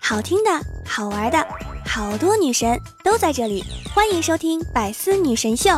[0.00, 0.50] 好听的，
[0.86, 1.46] 好玩的，
[1.84, 5.70] 好多女神都在这里，欢迎收听《百思女神秀》。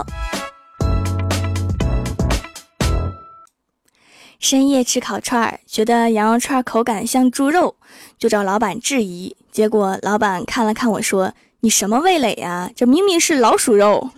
[4.39, 7.77] 深夜吃烤串，觉得羊肉串口感像猪肉，
[8.19, 9.37] 就找老板质疑。
[9.51, 12.71] 结果老板看了看我说：“你什么味蕾呀？
[12.77, 14.11] 这明明是老鼠肉。”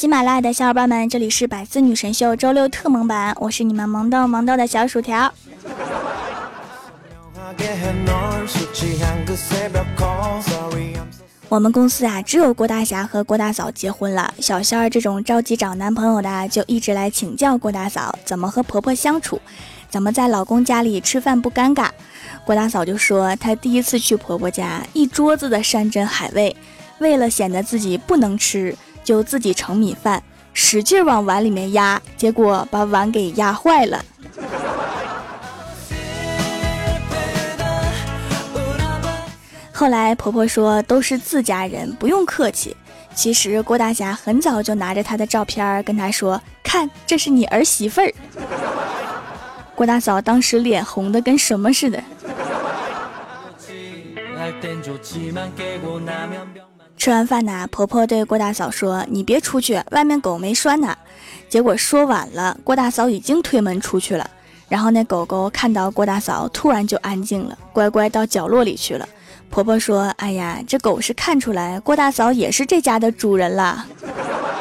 [0.00, 5.30] 喜马拉雅的小伙伴们，这里是百思女神秀周六特萌版，我是你们萌逗萌逗的小薯条。
[11.50, 19.38] 我们公司啊，只有郭大侠和郭大嫂结婚了，小仙儿这种着急找男朋友的，就一直来请教郭大嫂怎么和婆婆相处，
[19.90, 21.90] 怎么在老公家里吃饭不尴尬。
[22.46, 26.56] 郭大嫂就说，她第一次去婆婆家，一桌子的山珍海味，
[27.00, 28.74] 为了显得自己不能吃。
[29.10, 30.22] 就自己盛米饭，
[30.54, 34.04] 使劲往碗里面压，结果把碗给压坏了。
[39.72, 42.76] 后来婆婆说都是自家人，不用客气。
[43.12, 48.14] 其实郭大侠很早就拿着她的照片跟她说：“看，这是你儿媳妇儿。”
[49.74, 52.00] 郭大嫂当时脸红的跟什么似的。
[57.00, 60.94] 吃完饭呢，婆婆对郭大嫂说：“你别出去，外面狗没拴呢。”
[61.48, 64.30] 结果说晚了，郭大嫂已经推门出去了。
[64.68, 69.08] 然后那狗狗看到郭大嫂，突然就安静了，乖乖到角落里去了。
[69.48, 73.86] 婆婆说：“哎呀，这狗是看出来郭大嫂也是这家的主人了，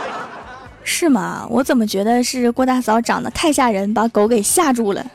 [0.85, 1.45] 是吗？
[1.49, 5.05] 我怎么觉得是郭大嫂长得太吓人，把狗给吓住了？”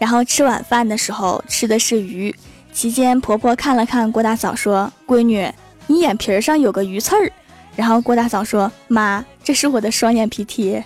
[0.00, 2.34] 然后吃晚饭的时候吃的是鱼，
[2.72, 5.46] 期间婆婆看了看郭大嫂说：“闺女，
[5.86, 7.30] 你眼皮上有个鱼刺儿。”
[7.76, 10.82] 然后郭大嫂说：“妈，这是我的双眼皮贴。”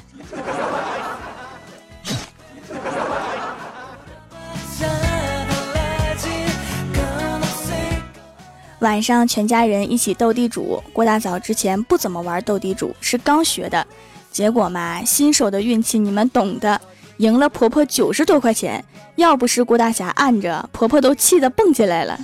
[8.80, 13.86] 晚上全家人一起斗地主，郭大嫂之前不怎么玩斗地主，是刚学的，
[14.32, 16.80] 结果嘛，新手的运气你们懂的。
[17.18, 18.84] 赢了婆婆九十多块钱，
[19.16, 22.18] 要不是郭大侠按着，婆婆都气得蹦起来了。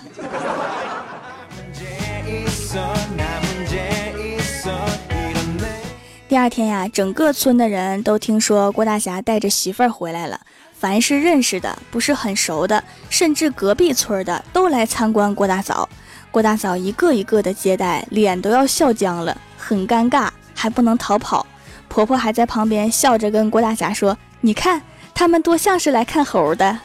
[6.29, 10.41] 第二天呀，整个村的人都听说郭大侠带着媳妇儿回来了，
[10.73, 15.89] 凡是认识的、不是很熟的，甚至隔壁村的，都来参观郭大嫂。
[16.33, 21.47] 郭大嫂一个一个的接待，脸都要笑僵了，很尴尬，还不能逃跑。
[21.89, 24.17] 婆婆还在旁边笑着跟郭大侠说。
[24.43, 24.81] 你看，
[25.13, 26.79] 他们多像是来看猴的。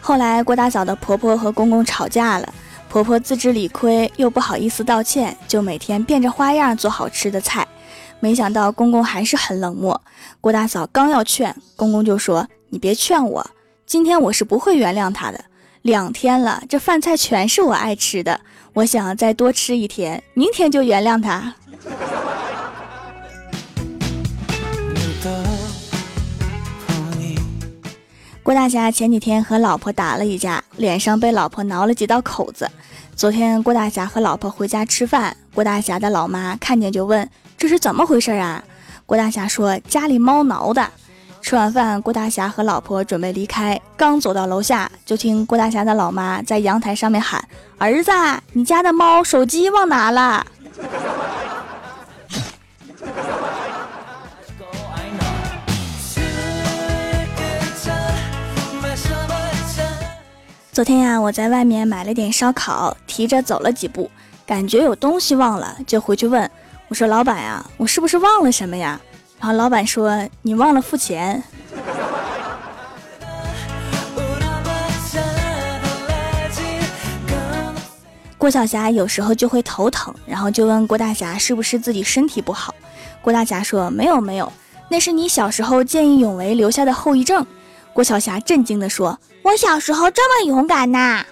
[0.00, 2.54] 后来，郭大嫂的婆婆和公公吵架了，
[2.88, 7.66] 婆婆自知理亏，又不好意思道歉，就每天变着花样做好吃的菜。
[8.20, 10.00] 没想到公公还是很冷漠。
[10.40, 13.50] 郭大嫂刚要劝，公公就说：“你别劝我，
[13.86, 15.44] 今天我是不会原谅他的。
[15.82, 18.40] 两天了，这饭菜全是我爱吃的。”
[18.74, 21.54] 我想再多吃一天，明天就原谅他。
[28.42, 32.68] 郭大侠前几天和老婆打了一架，脸上被老婆挠了几道口子。
[33.14, 38.64] 昨天郭大侠和老婆回家吃饭，郭大侠的老妈看见就问：“这是怎么回事啊？”
[39.06, 40.90] 郭大侠说：“家里猫挠的。”
[41.44, 47.46] 吃完饭，郭大侠和老婆准备离开，刚走到楼下，就听郭大侠的老妈在阳台上面喊
[47.76, 48.10] ：“儿子，
[48.54, 50.46] 你家的猫手机忘拿了。”
[60.72, 64.10] 昨天呀，我在外面买了点烧烤，提着走了几步，
[64.46, 66.50] 感觉有东西忘了，就回去问
[66.88, 68.98] 我说：“老板呀，我是不是忘了什么呀？”
[69.38, 71.42] 然后老板说：“你忘了付钱。”
[78.38, 82.74] 郭晓霞有时候就会头疼，然后就问郭大侠是不是自己身体不好。
[83.22, 84.52] 郭大侠说：“没有没有，
[84.90, 87.46] 那是你小时候见义勇为留下的后遗症。”
[87.94, 91.24] 郭晓霞震惊地说：“我小时候这么勇敢呐！”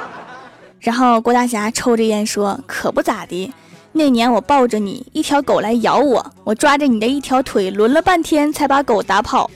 [0.80, 3.52] 然后郭大侠抽着烟说：“可不咋的。”
[3.96, 9.50] 那年我抱着你，一条狗来咬我，我抓着你的一条腿抡了半天才把狗打跑。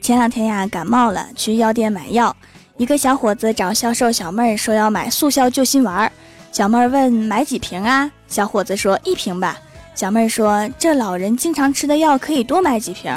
[0.00, 2.34] 前两天呀，感冒了，去药店买药。
[2.76, 6.12] 一个小伙子找销售小妹儿说要买速效救心丸儿。
[6.52, 8.08] 小妹儿问买几瓶啊？
[8.28, 9.58] 小伙子说一瓶吧。
[9.96, 13.12] 小妹儿说这老人经常吃的药可以多买几瓶。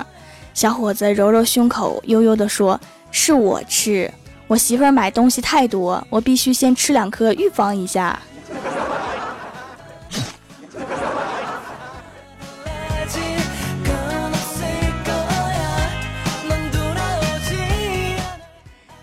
[0.58, 2.82] 小伙子揉揉胸口，悠悠地说
[3.14, 4.12] ：“是我吃，
[4.48, 8.20] 我媳妇儿买东西太多，我必须先吃两颗预防一下。”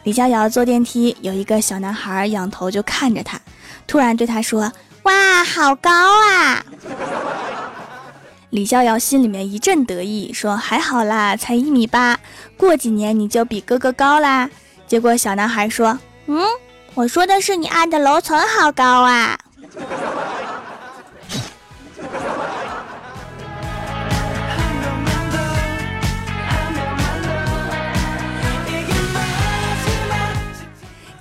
[0.02, 3.40] 李逍遥坐电梯，有一个小男孩仰头就看着他，
[3.86, 4.72] 突然对他说
[5.06, 6.66] ：“哇，好高啊！”
[8.54, 12.16] 李逍遥心里面一阵得意，说：“还好啦，才一米八，
[12.56, 14.48] 过几年你就比哥哥高啦。”
[14.86, 16.40] 结果小男孩说：“嗯，
[16.94, 19.36] 我说的是你按的楼层好高啊。”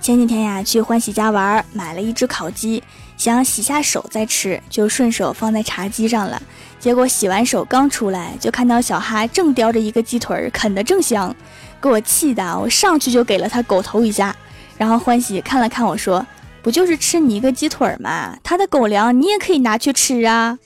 [0.04, 2.82] 前几天呀，去欢喜家玩，买了一只烤鸡，
[3.16, 6.42] 想洗下手再吃，就顺手放在茶几上了。
[6.78, 11.34] 结果洗完手刚出来，就看到小哈正叼着一个鸡腿啃得正香，
[11.80, 14.36] 给我气的，我上去就给了他狗头一下。
[14.76, 16.26] 然后欢喜看了看我说
[16.60, 18.36] ：“不就是吃你一个鸡腿吗？
[18.42, 20.58] 他的狗粮你也可以拿去吃啊，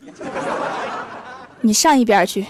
[1.61, 2.44] 你上一边去。”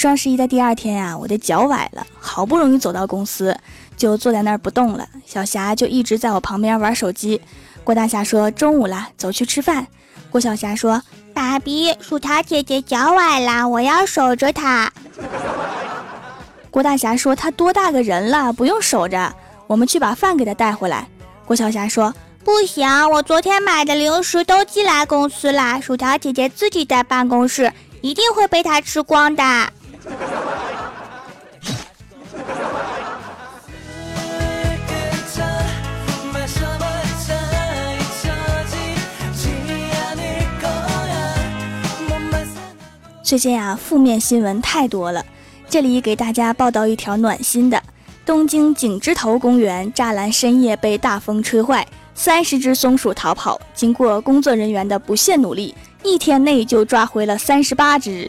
[0.00, 3.54] 双十一的第二天呀，我的脚崴了，好不容易走到公司，
[3.98, 5.06] 就坐在那儿不动了。
[5.26, 7.38] 小霞就一直在我旁边玩手机。
[7.84, 9.86] 郭大侠说：“中午了，走去吃饭。”
[10.32, 11.02] 郭小霞说
[11.34, 14.90] ：“爸比，薯条姐姐脚崴了，我要守着她。
[16.72, 19.34] ”郭大侠说：“她多大个人了，不用守着，
[19.66, 21.06] 我们去把饭给她带回来。”
[21.44, 27.70] 郭小霞说：“不行，我昨天买的零食都寄来公司了，薯条姐姐自己在办公室，
[28.00, 29.42] 一定会被她吃光的。”
[43.22, 45.24] 最近啊，负面新闻太多了。
[45.68, 47.80] 这里给大家报道一条暖心的：
[48.26, 53.60] 东京景之头公园栅栏深夜被大风吹坏，三十只松鼠逃跑。
[53.72, 55.72] 经过工作人员的不懈努力，
[56.02, 58.28] 一天内就抓回了三十八只。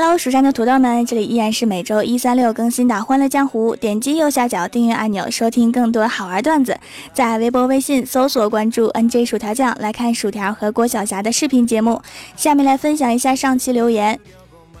[0.00, 3.74] Hello，蜀山的土豆们，这里依然是每周一、三、六更新的《欢乐江湖》。
[3.76, 6.78] 点击右下角订阅按钮，收听更多好玩段子。
[7.12, 12.00] 在微博、微信搜索关注 “nj 薯条酱”，来看薯条和郭晓霞的视频节目。
[12.36, 14.20] 下面来分享一下上期留言。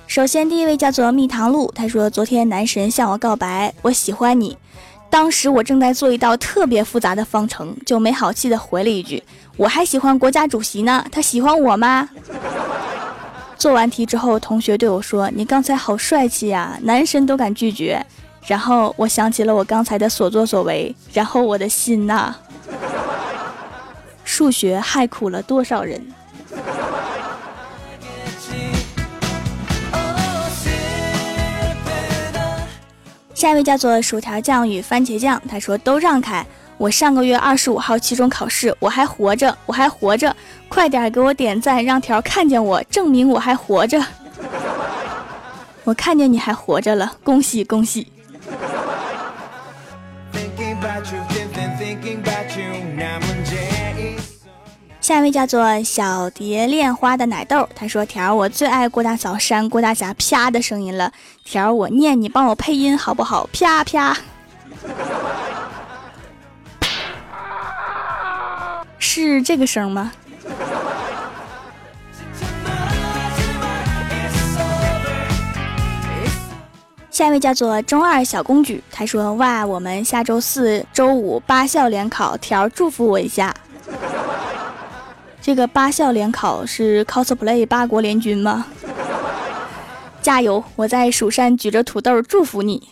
[0.06, 4.56] 首先，第一位叫做蜜糖露，他说：“昨天男神向我告白，我喜欢你。
[5.10, 9.24] 当时我正在做一道特别复杂的方程，就没好气的回了一句：
[9.56, 12.08] 我还喜欢国家主席呢，他喜欢我吗？”
[13.58, 18.00] 做完题之后，同学对我说：“你刚才好帅气呀，男神都敢拒绝。”
[18.46, 22.32] 然后我想起了我刚才的所作所为，然后我的心呐，
[24.24, 26.00] 数学害苦了多少人？
[33.34, 36.46] 下一位叫做薯条酱与番茄酱，他说：“都让开。”
[36.78, 40.34] 我上个月二十五号期中考试，我还活着，我还活着，
[40.68, 44.00] 快点给我点赞，让条看见我，证明我还活着。
[45.82, 48.12] 我看见你还活着了，恭喜恭喜。
[55.00, 61.10] 下一位叫做小蝶恋花的奶豆，他说：“条我最爱郭大嫂扇郭大侠啪的声音了，
[61.44, 63.48] 条我念你帮我配音好不好？
[63.52, 64.16] 啪啪。”
[68.98, 70.12] 是这个声吗？
[77.10, 83.52] 下一位叫做中二小公举，他说：“哇，我们下周四、周五八校联考，条祝福我一下。”
[85.42, 88.66] 这个八校联考是 cosplay 八国联军吗？
[90.22, 90.62] 加油！
[90.76, 92.88] 我在蜀山举着土豆祝福你。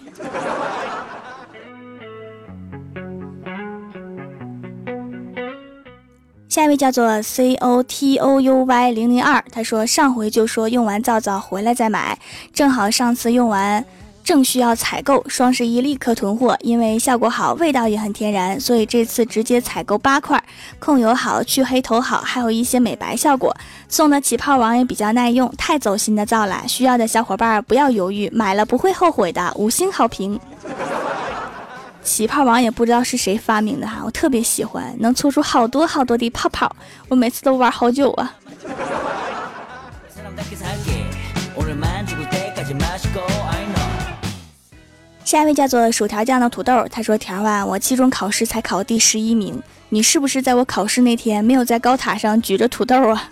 [6.57, 12.19] 下一位叫做 C O T O U Y 零零二，他说上回就说用完皂皂回来再买，
[12.55, 13.85] 正好上次用完
[14.25, 20.43] 正需要采购，双十一立刻囤货，因为效果好，味道也很天然，所以这次直接采购八块，
[20.79, 23.55] 控油好，去黑头好，还有一些美白效果。
[23.91, 30.41] 送的起泡网也比较耐用，太走心的皂了，需要的小伙伴不要犹豫，买了不会后悔的，五星好评。
[32.07, 36.71] 起泡王也不知道是谁发明的哈，我特别喜欢，能搓出好多好多的泡泡，
[37.09, 38.33] 我每次都玩好久啊。
[45.25, 53.31] 下一位叫做薯条酱的土豆，他说：“条啊，我期中考试才考第十一名，你是不是在我考试那天没有在高塔上举着土豆啊？”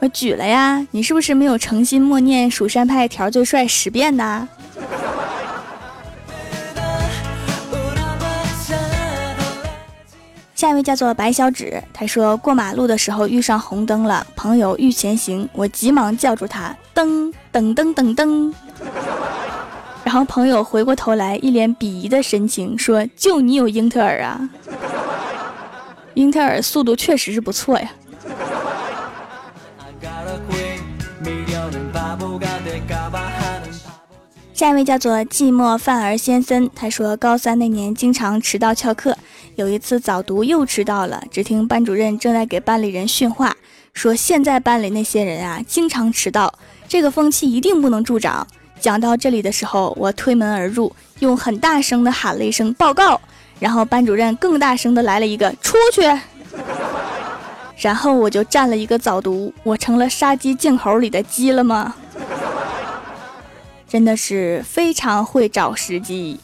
[0.00, 4.48] 我举了呀，你是不是没有诚心默念蜀山派条最帅十遍呢？
[10.56, 18.50] 下一位叫做白小指，他说过马路的时候遇上红灯了，朋友欲前行，我急忙叫住他，噔噔噔噔噔。
[20.02, 24.48] 然后朋友回过头来，一脸鄙夷的神情说：“就你有英特尔啊？
[26.14, 27.90] 英特尔速度确实是不错呀。”
[34.54, 39.14] 下一位叫做寂寞范儿先生，他说高三那年经常迟到翘课，
[39.56, 41.24] 有一次早读又迟到了。
[41.30, 43.56] 只听班主任正在给班里人训话，
[43.94, 46.52] 说现在班里那些人啊，经常迟到，
[46.86, 48.46] 这个风气一定不能助长。
[48.78, 53.18] 讲到这里的时候，我推门而入，用很大声的喊了一声“报告”，
[53.58, 56.02] 然后班主任更大声的来了一个“出去”，
[57.78, 61.94] 然后我就占了一个早读，我成了杀鸡儆猴里的鸡了吗？
[63.88, 66.38] 真的是非常会找时机。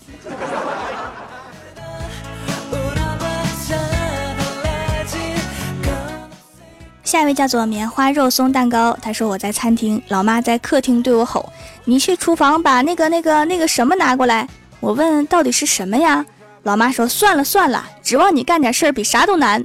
[7.13, 11.53] 下一位叫做棉花肉松蛋糕，他说我在餐厅，老妈在客厅对我吼
[11.85, 14.49] ：“你去厨房把那个那个那个什么拿过来。”
[14.81, 16.25] 我问到底是什么呀？
[16.63, 19.63] 老妈说：“算了算了，指望你干点事儿比啥都难。”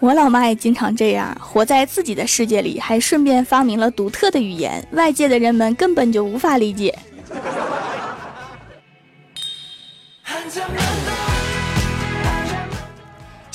[0.00, 6.98] 我老妈也经常这样，活在自己的世界里，还顺便发明了独特的语言，外界的人们根本就无法理解。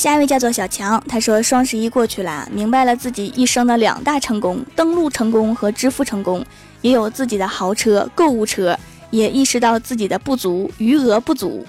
[0.03, 6.45] 下一位叫做小强，他说双十一过去了，明白了自己一生的两大成功：登录成功和支付成功，
[6.81, 8.77] 也有自己的豪车、购物车，
[9.11, 11.65] 也意识到自己的不足，余额不足。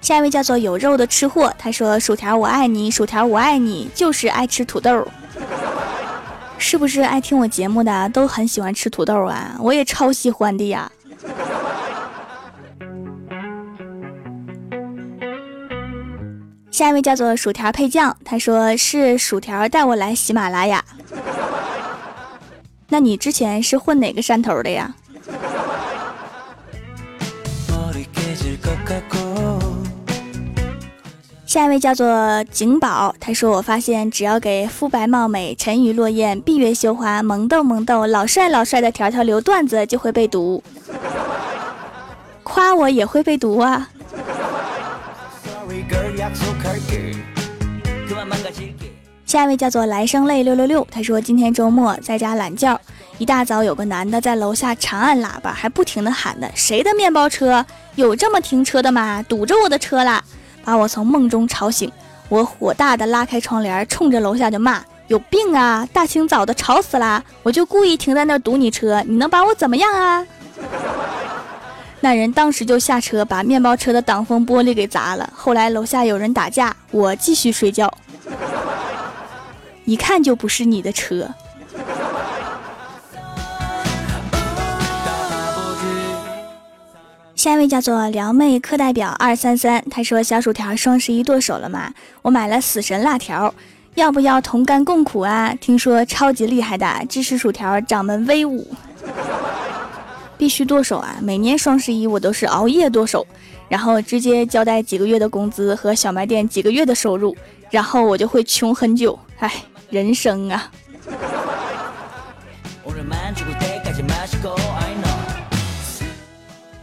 [0.00, 5.06] 下一位叫做有肉的吃货，他说薯条我爱你，薯条我爱你，就是爱吃土豆。
[6.56, 9.54] 是不是爱听我节目的都很喜欢吃土豆啊？
[9.60, 10.90] 我也超喜欢的呀。
[16.74, 20.84] 下一位叫做薯条配酱，他说是薯条带我来喜马拉雅。
[22.88, 24.92] 那你之前是混哪个山头的呀？
[31.46, 40.60] 下一位叫做景宝，他说我发现只要给肤白貌美、沉鱼落雁、闭月羞花、萌逗萌逗、老帅老帅的条条留段子，就会被读。
[42.42, 43.90] 夸我也会被读啊。
[49.34, 52.80] 下一位叫做来生泪六六六，他说今天周末在家懒觉，
[53.18, 57.66] 一大早有个男的在楼下长按喇叭，还不停的喊的，谁的面包车？
[57.96, 59.24] 有这么停车的吗？
[59.28, 60.22] 堵着我的车啦！
[60.64, 61.90] 把我从梦中吵醒，
[62.28, 65.84] 我火大的拉开窗帘，冲着楼下就骂：有病啊！
[65.92, 67.20] 大清早的吵死啦！
[67.42, 70.24] 我就故意停在那堵你车，你能把我怎么样啊？
[71.98, 75.28] 那人当时就下车，把面包车的挡风玻璃给砸了。
[75.34, 77.92] 后来楼下有人打架，我继续睡觉。
[79.84, 81.28] 一看就不是你的车。
[87.34, 91.92] 下一位叫做撩妹课代表二三三，他说：“小薯条双十一剁手了吗？
[92.22, 93.54] 我买了死神辣条，
[93.96, 95.54] 要不要同甘共苦啊？
[95.60, 98.66] 听说超级厉害的，支持薯条掌门威武。”
[100.38, 101.16] 必须剁手啊！
[101.20, 103.26] 每年双十一我都是熬夜剁手，
[103.68, 107.36] 然后直接交代几个月的工资和小卖店几个月的收入，
[107.70, 109.18] 然后我就会穷很久。
[109.38, 109.52] 唉，
[109.94, 110.70] 人生啊！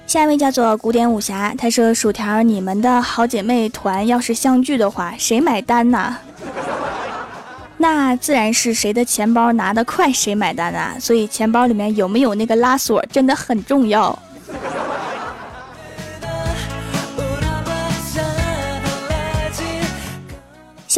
[0.07, 6.17] 下一位叫做古典武侠，他说：“薯条，你们的好姐妹团要是相聚的话，谁买单呢？”
[7.77, 10.95] 那自然是谁的钱包拿得快，谁买单啊！
[10.97, 14.17] 所以钱包里面有没有那个拉锁真的很重要。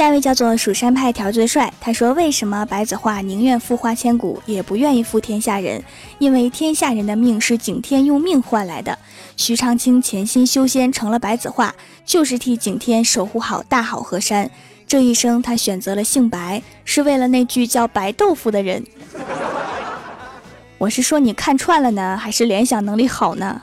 [0.03, 5.81] 下一位叫做蜀山派条最帅，他说：“为什么白子画宁愿负花千骨，也不愿意负天下人？
[6.19, 8.99] 因为天下人的命是景天用命换来的。
[9.37, 11.73] 徐长卿潜心修仙成了白子画，
[12.05, 14.51] 就是替景天守护好大好河山。
[14.85, 18.85] 这一生他选择了姓白，是为了那句叫白豆腐的人。
[20.79, 23.61] 我是说你看串了呢，还是联想能力好呢？”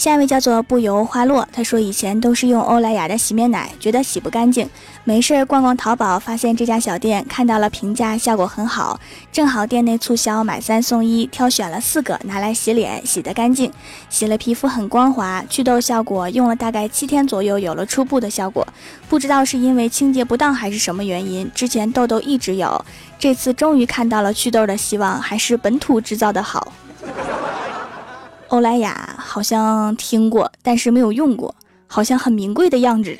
[0.00, 4.66] 下一位叫做不由花落，他说以前都是用欧莱雅的洗面奶，觉得洗不干净，
[5.04, 8.98] 没事逛逛淘宝，发现这家小店看到了评价，效果很好，
[9.30, 13.70] 正好店内促销买三送一，挑选了四个拿来洗脸，洗得干净，
[14.08, 18.66] 洗了皮肤很光滑，祛痘效果用了大概七天左右，有了初步的效果，
[19.06, 22.82] 不知道是因为清洁不当还是什么原因，之前痘痘一直有，
[23.18, 26.72] 这次终于看到了祛痘的希望，还是本土制造的好。
[28.50, 31.54] 欧莱雅好像听过，但是没有用过，
[31.86, 33.16] 好像很名贵的样子。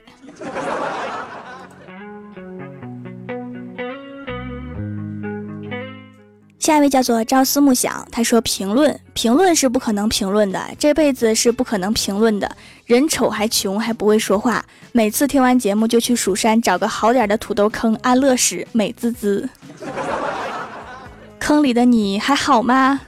[6.59, 12.57] 下一位叫做朝思暮想，他说：“评论评论是不可能评论的，这辈子是不可能评论的。
[12.85, 19.49] 人丑还穷还不会说话，每次听完节目就去蜀山找个好点的土豆坑安乐死，美滋滋。
[21.39, 23.01] 坑里的你还好吗？”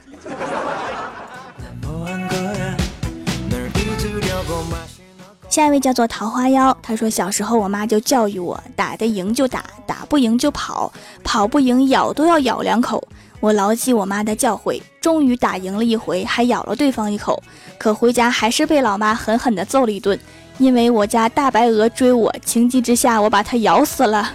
[5.49, 10.91] 下一位叫做桃花妖，他说小时候我妈就教育我，打得赢就打，打不赢就跑，
[11.23, 13.07] 跑不赢咬都要咬两口。
[13.39, 17.43] 我牢记我妈的教诲，终于打赢了一回，还咬了对方一口。
[17.77, 20.17] 可回家还是被老妈狠狠地揍了一顿，
[20.57, 24.31] 因为我家大白鹅追我，情急之下我把它咬死了。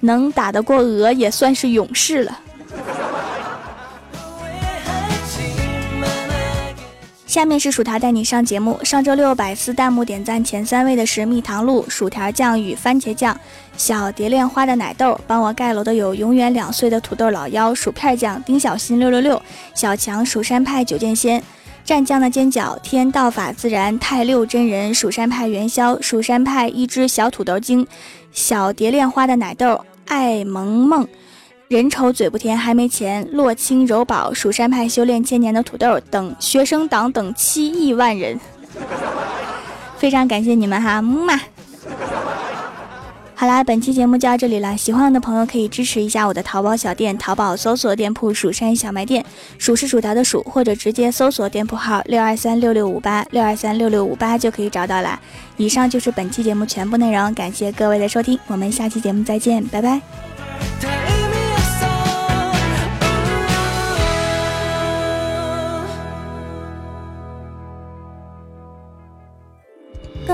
[0.00, 2.38] 能打得过鹅也算是勇士了。
[7.32, 8.78] 下面是薯条带你上节目。
[8.84, 13.34] 上周六百思弹幕点赞前三位的是蜜糖露、薯条酱与番茄酱、
[13.74, 15.18] 小蝶恋花的奶豆。
[15.26, 19.40] 帮我盖楼的有永远两岁的土豆老妖、薯片酱、丁小新六六六、
[19.72, 21.42] 小强、蜀山派九剑仙、
[21.86, 27.86] 蘸酱的尖角、天道法自然、太六真人、蜀山派元宵、蜀山派一只小土豆精、
[28.32, 31.08] 小蝶恋花的奶豆、爱萌萌。
[31.72, 33.26] 人丑嘴不甜，还没钱。
[33.32, 38.38] 洛青柔宝，蜀山派修炼千年的土豆等学生党等七亿万人，
[39.96, 41.40] 非常感谢你们哈，木马。
[43.34, 44.76] 好啦，本期节目就到这里了。
[44.76, 49.24] 喜欢我的朋友可以支持一下我的淘宝小店，淘宝搜索店铺“蜀山小卖店”，
[49.56, 55.18] 数是薯条的数，或者直接搜索店铺号六二三六六五八六二三六六五八就可以找到啦。
[55.56, 60.31] 以上就是本期节目全部内容，感谢各位的收听，我们下期节目再见，拜拜。